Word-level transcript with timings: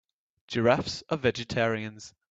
Giraffes 0.47 1.03
are 1.09 1.17
vegetarians. 1.19 2.15